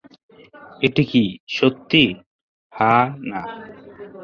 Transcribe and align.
এটা 0.81 1.03
কি 1.11 1.23
সত্যি, 1.47 2.03
হা-না? 2.73 3.41